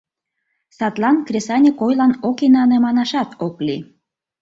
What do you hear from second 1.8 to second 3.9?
ойлан ок инане» манашат ок лий.